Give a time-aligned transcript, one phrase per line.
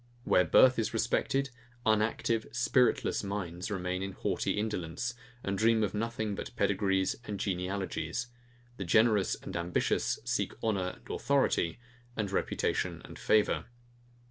[0.23, 1.51] Where birth is respected,
[1.85, 8.25] unactive, spiritless minds remain in haughty indolence, and dream of nothing but pedigrees and genealogies:
[8.77, 11.77] the generous and ambitious seek honour and authority,
[12.17, 13.65] and reputation and favour.